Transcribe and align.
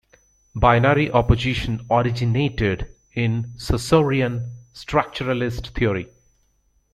Binary 0.55 1.11
opposition 1.11 1.85
originated 1.91 2.95
in 3.13 3.53
Saussurean 3.55 4.49
structuralist 4.73 5.75
theory. 5.77 6.09